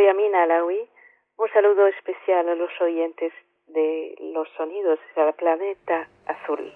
[0.00, 0.88] soy Amina Alawi.
[1.36, 3.32] Un saludo especial a los oyentes
[3.66, 6.72] de Los Sonidos del Planeta Azul.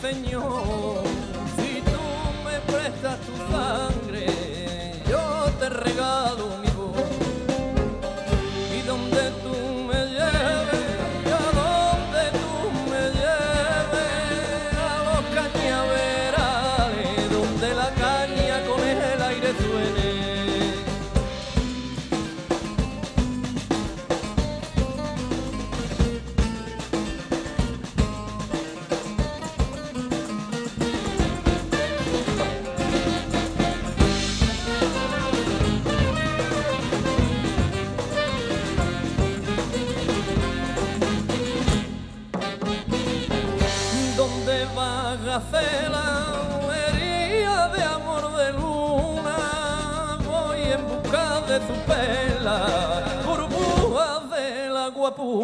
[0.00, 1.07] Y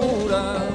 [0.07, 0.74] a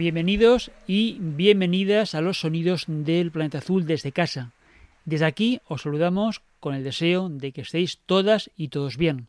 [0.00, 4.52] Bienvenidos y bienvenidas a los sonidos del planeta azul desde casa.
[5.04, 9.26] Desde aquí os saludamos con el deseo de que estéis todas y todos bien.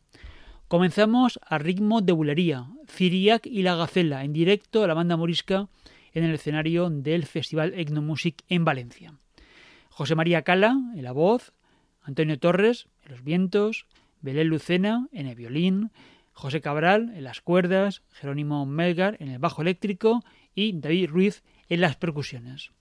[0.68, 5.68] Comenzamos a ritmo de bulería, Ciriac y la Gacela, en directo a la banda morisca
[6.14, 9.12] en el escenario del Festival Etnomusic en Valencia.
[9.90, 11.52] José María Cala en la voz,
[12.00, 13.84] Antonio Torres en los vientos,
[14.22, 15.90] Belén Lucena en el violín,
[16.32, 21.80] José Cabral en las cuerdas, Jerónimo Melgar en el bajo eléctrico y David Ruiz en
[21.80, 22.72] las percusiones.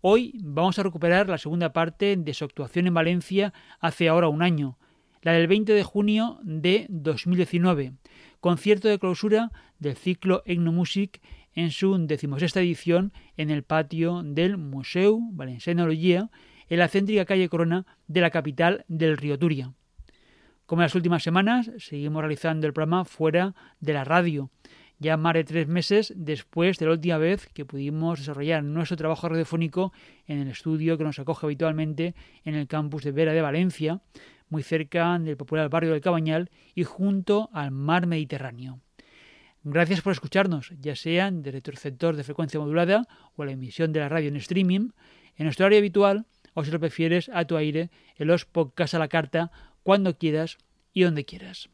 [0.00, 4.42] Hoy vamos a recuperar la segunda parte de su actuación en Valencia hace ahora un
[4.42, 4.78] año,
[5.22, 7.94] la del 20 de junio de 2019,
[8.40, 11.20] concierto de clausura del ciclo Etnomusic
[11.54, 17.84] en su decimosexta edición en el patio del Museu Valenciano en la céntrica calle Corona
[18.06, 19.72] de la capital del Río Turia.
[20.66, 24.50] Como en las últimas semanas, seguimos realizando el programa fuera de la radio,
[24.98, 29.28] ya más de tres meses después de la última vez que pudimos desarrollar nuestro trabajo
[29.28, 29.92] radiofónico
[30.26, 32.14] en el estudio que nos acoge habitualmente
[32.44, 34.00] en el campus de Vera de Valencia,
[34.48, 38.80] muy cerca del popular barrio del Cabañal y junto al mar Mediterráneo.
[39.62, 43.06] Gracias por escucharnos, ya sean desde tu receptor de frecuencia modulada
[43.36, 44.90] o la emisión de la radio en streaming,
[45.36, 48.98] en nuestro área habitual o si lo prefieres a tu aire en los podcasts a
[48.98, 49.52] la carta
[49.82, 50.58] cuando quieras
[50.92, 51.68] y donde quieras.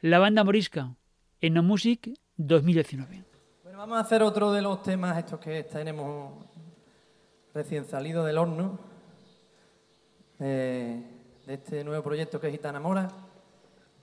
[0.01, 0.95] La banda morisca,
[1.41, 3.32] Enomusic 2019.
[3.75, 6.45] Vamos a hacer otro de los temas estos que tenemos
[7.55, 8.77] recién salido del horno,
[10.37, 11.03] de
[11.47, 13.07] este nuevo proyecto que es Gitana Mora.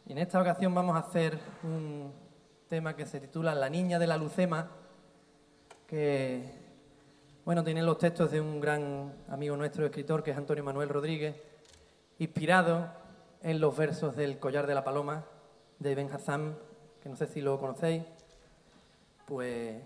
[0.06, 2.12] Y en esta ocasión vamos a hacer un
[2.68, 4.68] tema que se titula La niña de la lucema,
[5.86, 6.52] que
[7.44, 11.36] bueno, tiene los textos de un gran amigo nuestro escritor que es Antonio Manuel Rodríguez,
[12.18, 12.88] inspirado
[13.40, 15.26] en los versos del Collar de la Paloma
[15.78, 16.54] de Ben Hazam,
[17.00, 18.02] que no sé si lo conocéis
[19.30, 19.80] pues,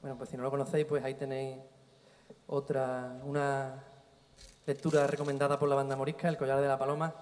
[0.00, 1.56] bueno, pues si no lo conocéis, pues ahí tenéis
[2.48, 3.80] otra, una
[4.66, 7.14] lectura recomendada por la banda morisca, El collar de la paloma,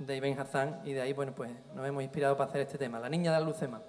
[0.00, 2.98] de Ibn Hassan, y de ahí, bueno, pues nos hemos inspirado para hacer este tema,
[2.98, 3.82] La niña de la lucema.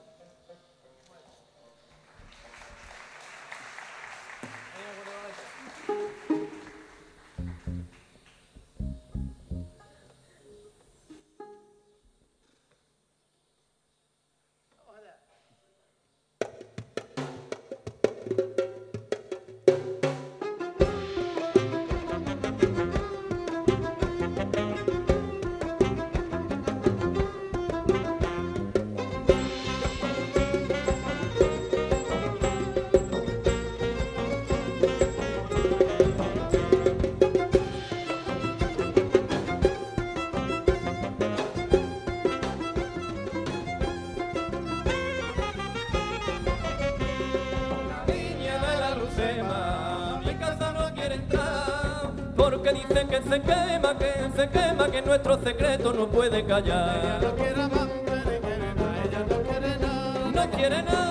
[55.05, 56.97] Nuestro secreto no puede callar.
[56.97, 60.31] Ella no quiere amante ni quiere nada, ella no quiere nada.
[60.31, 61.04] No quiere nada.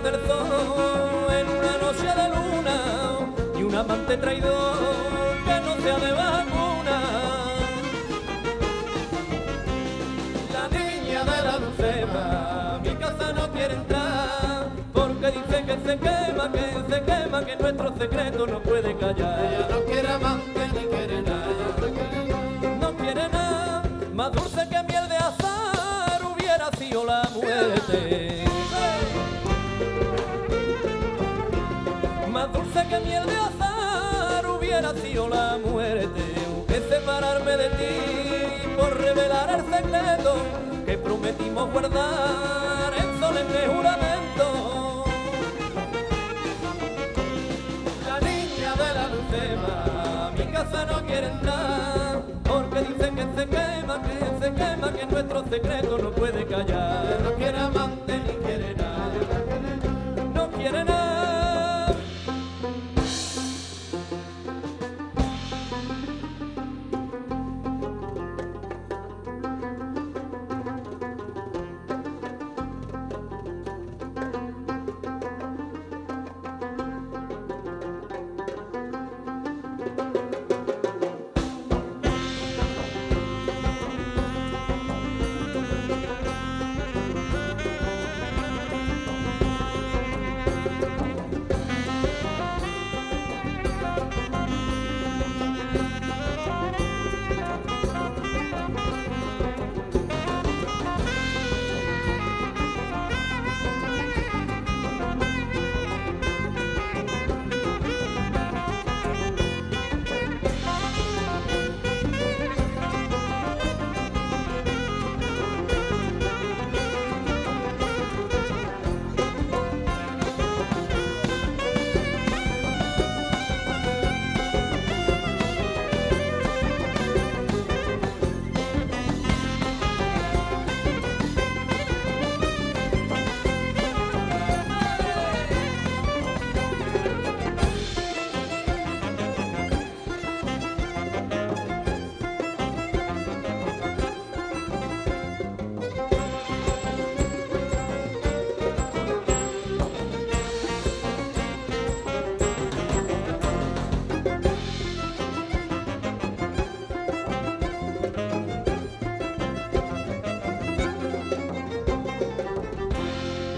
[0.00, 4.76] Del en una noche de luna un amante traidor
[5.44, 7.00] que no sea de vacuna.
[10.52, 16.50] La niña de la lucema, mi casa no quiere entrar, porque dice que se quema,
[16.52, 16.61] que
[39.02, 40.34] revelar el secreto
[40.86, 45.04] que prometimos guardar en solemne juramento.
[48.06, 54.02] La niña de la lucema, mi casa no quiere entrar, porque dice que se quema,
[54.02, 57.18] que se quema, que nuestro secreto no puede callar.
[57.24, 57.91] No quiere amante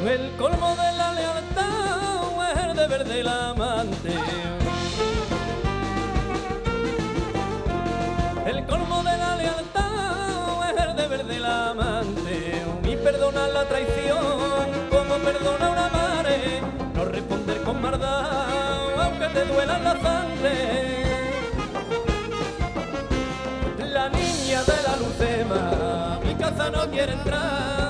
[0.07, 4.13] El colmo de la lealtad es el deber del amante.
[8.45, 12.63] El colmo de la lealtad es el deber del amante.
[12.85, 14.23] Y perdonar la traición
[14.91, 16.61] como perdona una madre.
[16.95, 21.05] No responder con maldad aunque te duela la sangre.
[23.79, 27.84] La niña de la lucema, mi casa no quiere entrar,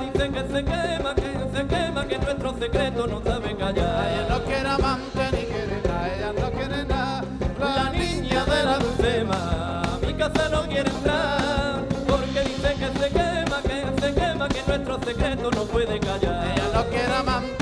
[0.00, 4.26] porque dice que se quema, que se quema, que nuestro secreto no sabe Ella callar.
[4.28, 6.14] no quiere amante ni quiere nada.
[6.14, 7.24] Ella no quiere nada.
[7.58, 13.62] La niña de la lucema, mi casa no quiere entrar, porque dice que se quema,
[13.62, 16.46] que se quema, que nuestro secreto no puede callar.
[16.46, 17.59] Ella no quiere amante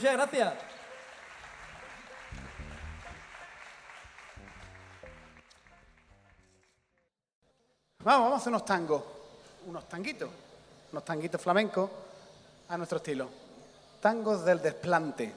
[0.00, 0.54] Muchas gracias.
[8.02, 9.02] Vamos, vamos a hacer unos tangos.
[9.66, 10.30] Unos tanguitos.
[10.90, 11.90] Unos tanguitos flamencos
[12.70, 13.28] a nuestro estilo.
[14.00, 15.34] Tangos del desplante.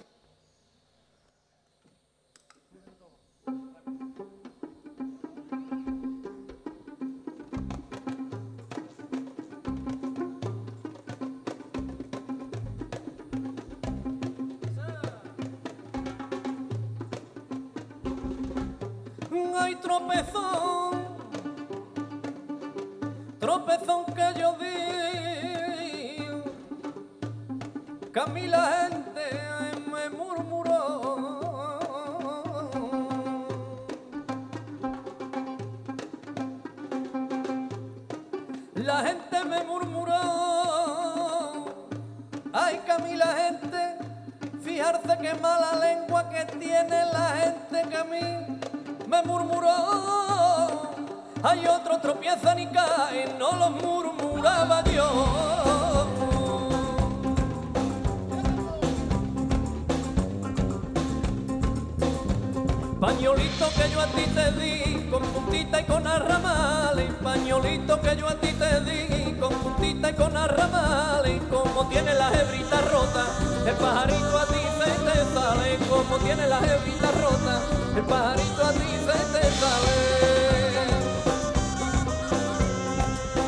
[63.24, 67.10] Pañolito que yo a ti te di, con puntita y con arramales.
[67.24, 71.42] Pañolito que yo a ti te di, con puntita y con arramales.
[71.50, 73.26] Como tiene la hebrita rota,
[73.66, 75.78] el pajarito a ti se te sale.
[75.90, 77.62] Como tiene la hebrita rota,
[77.96, 79.96] el pajarito a ti se te sale.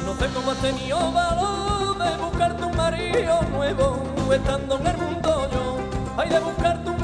[0.06, 5.50] No sé cómo has tenido valor de buscarte un marido nuevo, estando en el mundo
[5.52, 5.78] yo.
[6.16, 6.55] Hay de buscarte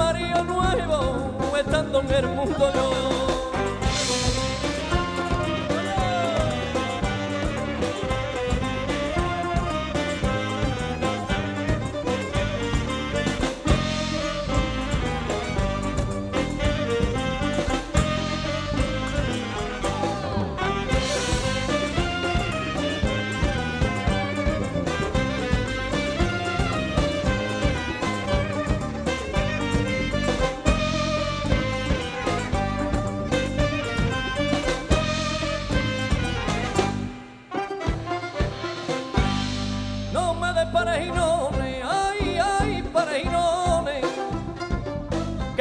[0.02, 3.51] marido nuevo estando en el mundo yo.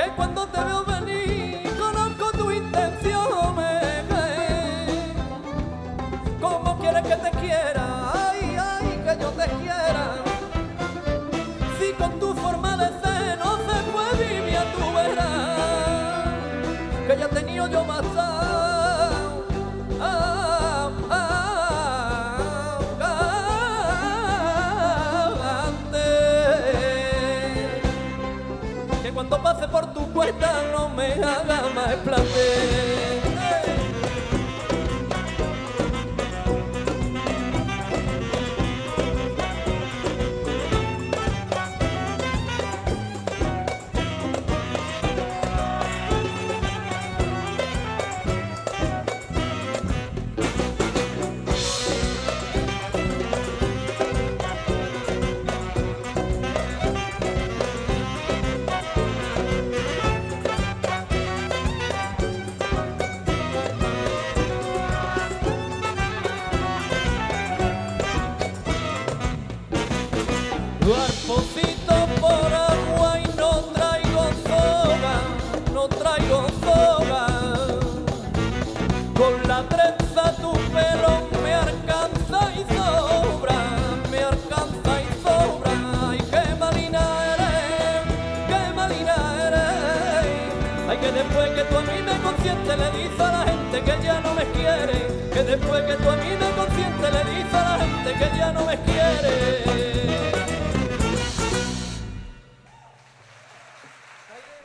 [0.04, 0.59] que cuando te
[31.10, 32.79] I have my plan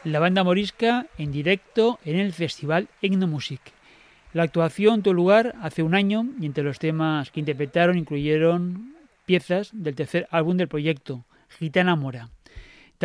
[0.05, 3.61] la banda morisca en directo en el festival Etnomusic.
[4.33, 9.71] La actuación tuvo lugar hace un año y entre los temas que interpretaron incluyeron piezas
[9.73, 11.25] del tercer álbum del proyecto,
[11.57, 12.34] Gitana Mora.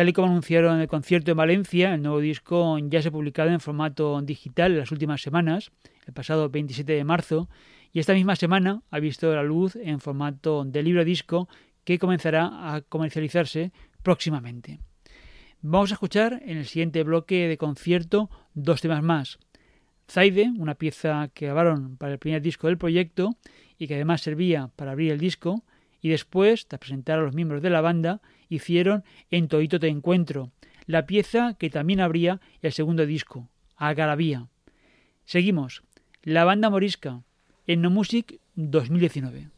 [0.01, 3.51] Tal y como anunciaron el concierto en Valencia, el nuevo disco ya se ha publicado
[3.51, 5.69] en formato digital en las últimas semanas,
[6.07, 7.49] el pasado 27 de marzo,
[7.93, 11.47] y esta misma semana ha visto la luz en formato de libro disco
[11.83, 14.79] que comenzará a comercializarse próximamente.
[15.61, 19.37] Vamos a escuchar en el siguiente bloque de concierto dos temas más.
[20.09, 23.35] Zaide, una pieza que grabaron para el primer disco del proyecto
[23.77, 25.63] y que además servía para abrir el disco,
[26.01, 30.51] y después, tras presentar a los miembros de la banda, hicieron En Toito Te Encuentro,
[30.87, 34.47] la pieza que también abría el segundo disco, Algarabía.
[35.25, 35.83] Seguimos,
[36.23, 37.21] la banda morisca,
[37.67, 39.49] en No Music 2019.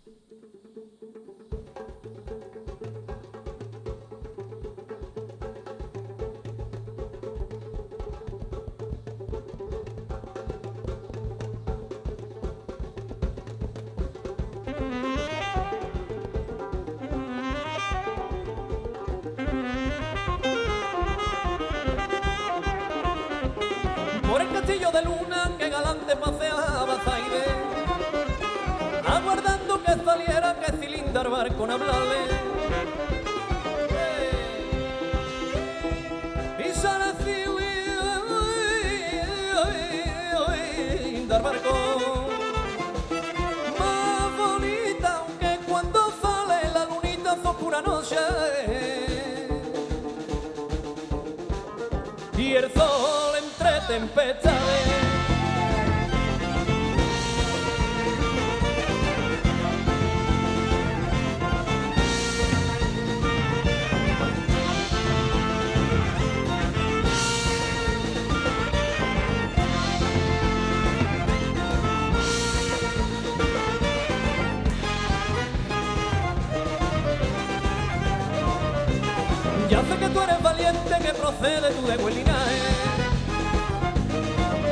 [81.43, 82.57] De buen linaje.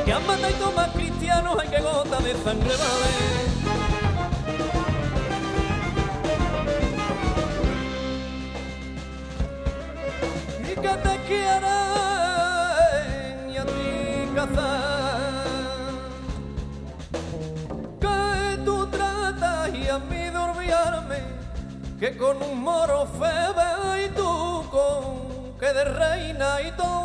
[0.06, 3.42] Que han matado y tomas cristianos, hay que gota de sangre vale.
[10.82, 11.70] Que te quieren
[13.52, 15.44] y a ti cazar.
[18.00, 21.18] Que tú tratas y a mí de olvidarme,
[22.00, 24.41] que con un moro febe y tú
[25.62, 27.01] que de reina y todo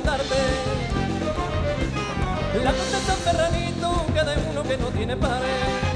[0.00, 0.34] estandarte.
[2.64, 5.89] La contesta un serranito de uno que no tiene pared.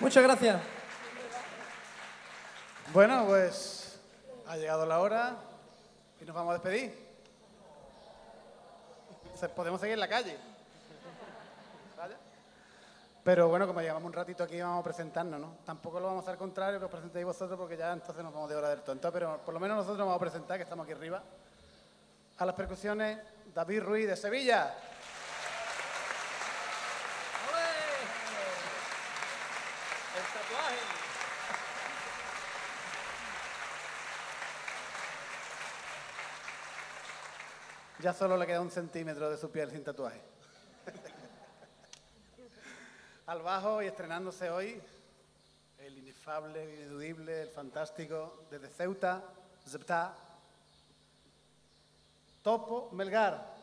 [0.00, 0.60] Muchas gracias.
[2.92, 4.00] Bueno, pues
[4.46, 5.36] ha llegado la hora
[6.20, 7.04] y nos vamos a despedir.
[9.54, 10.36] Podemos seguir en la calle.
[13.22, 15.56] Pero bueno, como llevamos un ratito aquí, vamos a presentarnos, ¿no?
[15.64, 18.50] Tampoco lo vamos a hacer contrario, que os presentéis vosotros, porque ya entonces nos vamos
[18.50, 19.10] de hora del tonto.
[19.12, 21.22] Pero por lo menos nosotros nos vamos a presentar, que estamos aquí arriba.
[22.36, 23.18] A las percusiones,
[23.54, 24.74] David Ruiz de Sevilla.
[38.04, 40.20] Ya solo le queda un centímetro de su piel sin tatuaje.
[43.26, 44.78] Al bajo y estrenándose hoy,
[45.78, 49.24] el inefable, el ineludible, el fantástico, desde Ceuta,
[49.66, 50.14] Zepta,
[52.42, 53.54] Topo Melgar.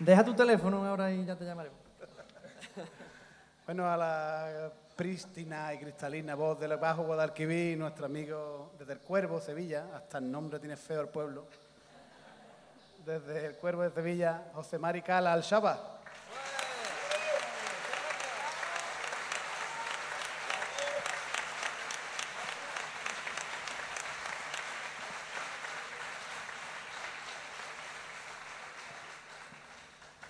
[0.00, 1.85] Deja tu teléfono ahora y ya te llamaremos.
[3.66, 9.40] Bueno, a la prístina y cristalina voz del bajo Guadalquivir, nuestro amigo desde el Cuervo,
[9.40, 11.46] Sevilla, hasta el nombre tiene feo el pueblo.
[13.04, 15.95] Desde el Cuervo de Sevilla, José Mari Cala Al-Shaba.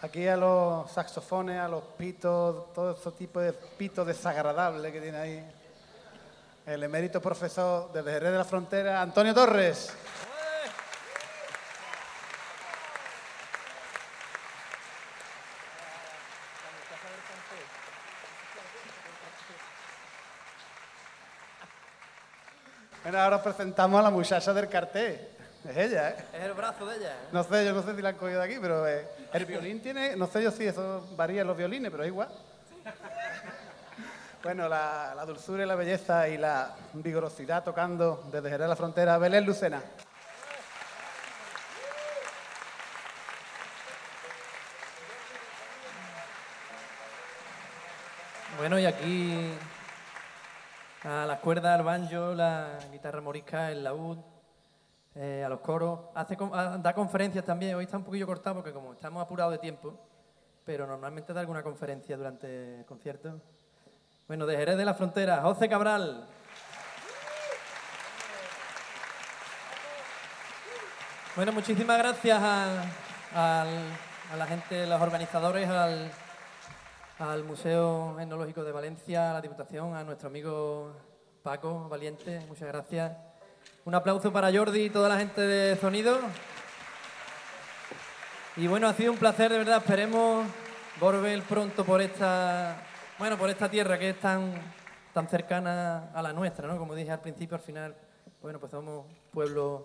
[0.07, 5.19] Aquí a los saxofones, a los pitos, todo ese tipo de pitos desagradables que tiene
[5.19, 5.53] ahí.
[6.65, 9.93] El emérito profesor desde Jerez de la Frontera, Antonio Torres.
[23.03, 25.36] Bueno, ahora presentamos a la muchacha del cartel.
[25.69, 26.17] Es ella, ¿eh?
[26.33, 27.11] Es el brazo de ella.
[27.11, 27.29] ¿eh?
[27.33, 29.81] No sé, yo no sé si la han cogido de aquí, pero eh, el violín
[29.83, 32.29] tiene, no sé yo si eso varía en los violines, pero es igual.
[34.43, 39.19] Bueno, la, la dulzura y la belleza y la vigorosidad tocando desde Jerez la Frontera,
[39.19, 39.83] Belén Lucena.
[48.59, 49.53] Bueno, y aquí
[51.03, 54.19] a las cuerdas, al banjo, la guitarra morisca, el laúd,
[55.17, 56.01] eh, a los coros.
[56.15, 57.75] Hace, ah, da conferencias también.
[57.75, 59.99] Hoy está un poquillo cortado porque como estamos apurados de tiempo,
[60.65, 63.41] pero normalmente da alguna conferencia durante el concierto.
[64.29, 66.29] Bueno, de Jerez de la Frontera, José Cabral.
[71.35, 73.65] Bueno, muchísimas gracias a,
[74.37, 75.69] la gente, los organizadores,
[77.19, 80.93] al Museo Etnológico de Valencia, a la Diputación, a nuestro amigo
[81.43, 83.26] Paco Valiente, muchas gracias.
[83.87, 86.19] Un aplauso para Jordi y toda la gente de Sonido.
[88.57, 89.77] Y bueno, ha sido un placer, de verdad.
[89.77, 90.45] Esperemos
[90.99, 92.79] volver pronto por esta,
[93.17, 94.55] bueno, por esta tierra que es tan,
[95.15, 96.77] tan cercana a la nuestra, ¿no?
[96.79, 97.95] Como dije al principio, al final,
[98.43, 99.83] bueno, pues somos pueblos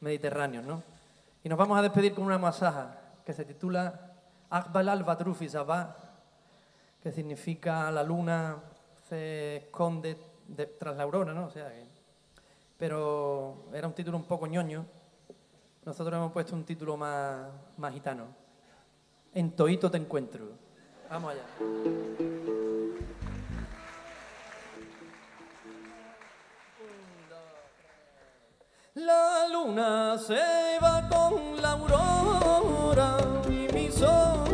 [0.00, 0.82] mediterráneos, ¿no?
[1.44, 4.12] Y nos vamos a despedir con una masaja que se titula
[4.48, 5.46] Akbal al-Badrufi
[7.02, 8.56] que significa la luna
[9.10, 11.48] se esconde de- tras la aurora, ¿no?
[11.48, 12.01] O sea que-
[12.82, 14.84] pero era un título un poco ñoño.
[15.84, 18.26] Nosotros hemos puesto un título más, más gitano.
[19.32, 20.48] En Toito te encuentro.
[21.08, 21.44] Vamos allá.
[28.94, 30.42] La luna se
[30.82, 33.16] va con la aurora
[33.48, 34.51] y mis ojos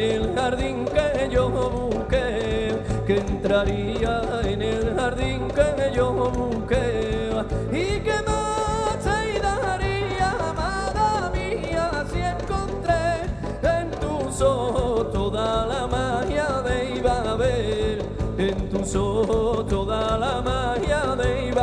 [0.00, 2.74] en el jardín que yo busqué,
[3.06, 7.30] que entraría en el jardín que yo busqué,
[7.70, 13.28] y que más te daría, amada mía, si encontré
[13.62, 18.02] en tus ojos toda la magia de iba a ver,
[18.38, 21.60] en tus ojos toda la magia de iba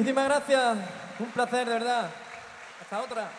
[0.00, 0.78] Muchísimas gracias.
[1.18, 2.10] Un placer, de verdad.
[2.80, 3.30] Hasta otra.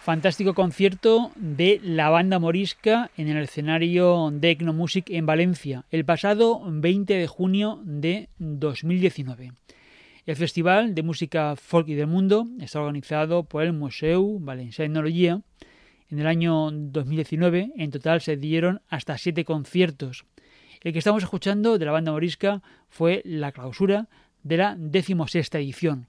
[0.00, 6.62] Fantástico concierto de la banda morisca en el escenario de Ecnomusic en Valencia el pasado
[6.64, 9.52] 20 de junio de 2019.
[10.24, 15.42] El Festival de Música Folk y del Mundo está organizado por el Museu Valencià Tecnología.
[16.08, 20.24] En el año 2019 en total se dieron hasta siete conciertos.
[20.80, 24.08] El que estamos escuchando de la banda morisca fue la clausura
[24.42, 26.06] de la decimosexta edición.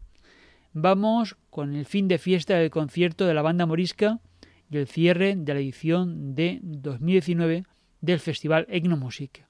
[0.72, 4.20] Vamos con el fin de fiesta del concierto de la banda morisca
[4.70, 7.64] y el cierre de la edición de 2019
[8.00, 9.44] del Festival Egnomusic.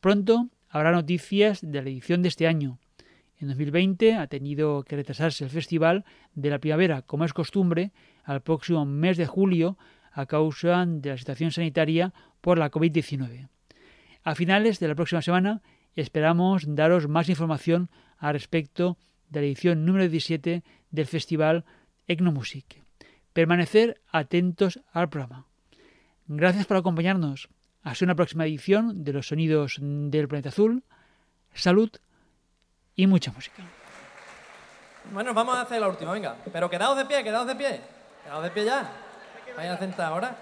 [0.00, 2.78] Pronto habrá noticias de la edición de este año.
[3.38, 7.92] En 2020 ha tenido que retrasarse el festival de la primavera, como es costumbre,
[8.24, 9.78] al próximo mes de julio
[10.12, 13.48] a causa de la situación sanitaria por la COVID-19.
[14.24, 15.62] A finales de la próxima semana
[15.94, 21.64] esperamos daros más información al respecto de la edición número 17 del festival
[22.06, 22.82] Egnomusic
[23.32, 25.46] permanecer atentos al programa.
[26.26, 27.48] Gracias por acompañarnos.
[27.82, 30.84] Hasta una próxima edición de los sonidos del planeta azul.
[31.52, 31.90] Salud
[32.94, 33.62] y mucha música.
[35.12, 36.36] Bueno, vamos a hacer la última, venga.
[36.52, 37.80] Pero quedaos de pie, quedaos de pie.
[38.22, 38.90] Quedaos de pie ya.
[39.56, 40.36] Vayan a sentar ahora.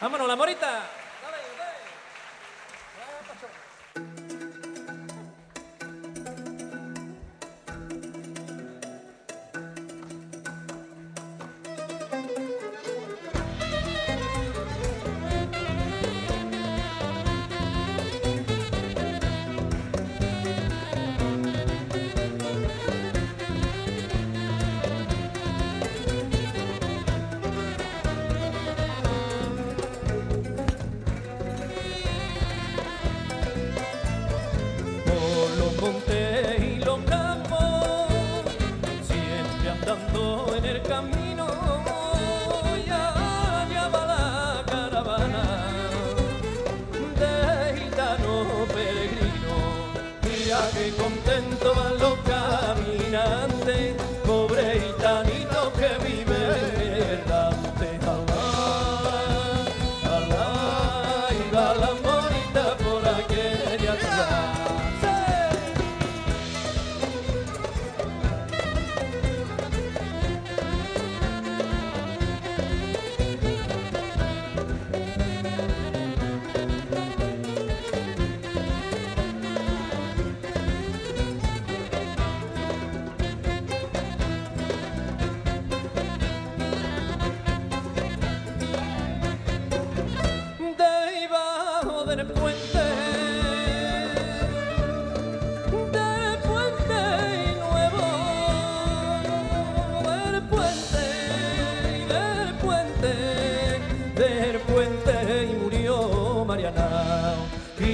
[0.00, 0.99] Vámonos, la morita.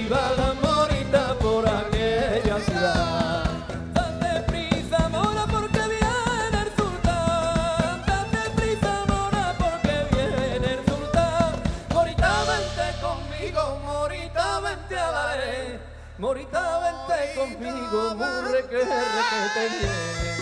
[0.06, 3.44] viva la morita por aquella ciudad.
[3.92, 8.04] Date prisa, mora, porque viene el sultán.
[8.06, 11.54] Date prisa, mora, porque viene el sultán.
[11.92, 15.80] Morita, vente conmigo, morita, vente a la arena.
[16.18, 20.35] Morita, vente conmigo, murre que, que te viene.